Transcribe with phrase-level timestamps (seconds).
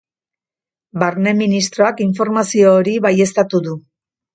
[1.03, 3.83] Barne ministroak informazio hori baieztatu du.